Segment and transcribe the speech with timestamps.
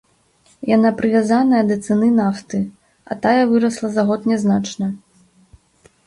[0.75, 2.61] Яна прывязаная да цаны нафты,
[3.11, 4.87] а тая вырасла за год нязначна.